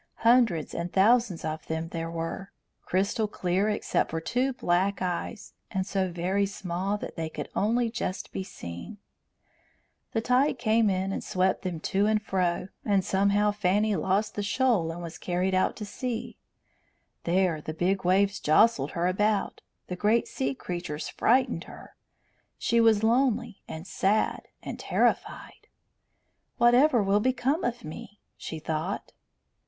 [0.25, 2.51] Hundreds and thousands of them there were,
[2.81, 7.87] crystal clear except for two black eyes, and so very small that they could only
[7.87, 8.97] just be seen.
[10.13, 14.41] The tide came in and swept them to and fro, and somehow Fanny lost the
[14.41, 16.39] shoal and was carried out to sea.
[17.25, 21.95] There the big waves jostled her about, the great sea creatures frightened her.
[22.57, 25.67] She was lonely and sad and terrified.
[26.57, 29.11] "Whatever will become of me?" she thought.